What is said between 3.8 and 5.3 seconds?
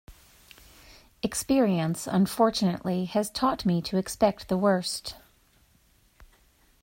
to expect the worst.